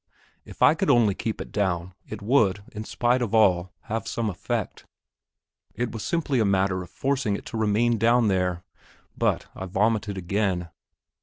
[0.45, 4.31] If I could only keep it down, it would, in spite of all, have some
[4.31, 4.83] effect.
[5.75, 8.63] It was simply a matter of forcing it to remain down there.
[9.15, 10.69] But I vomited again.